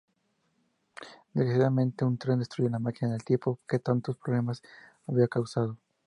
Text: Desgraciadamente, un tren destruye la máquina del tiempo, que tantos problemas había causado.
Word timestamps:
Desgraciadamente, 1.31 2.03
un 2.05 2.17
tren 2.17 2.39
destruye 2.39 2.71
la 2.71 2.79
máquina 2.79 3.11
del 3.11 3.23
tiempo, 3.23 3.59
que 3.67 3.77
tantos 3.77 4.17
problemas 4.17 4.63
había 5.05 5.27
causado. 5.27 5.77